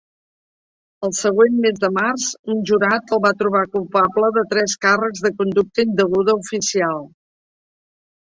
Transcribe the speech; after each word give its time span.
Al 1.07 1.11
següent 1.17 1.57
mes 1.65 1.75
de 1.81 1.89
març, 1.97 2.23
un 2.53 2.63
jurat 2.69 3.11
el 3.17 3.21
va 3.27 3.33
trobar 3.43 3.61
culpable 3.77 4.31
de 4.39 4.43
tres 4.55 4.75
càrrecs 4.87 5.23
de 5.27 5.33
conducta 5.43 5.85
indeguda 5.91 6.37
oficial. 6.41 7.01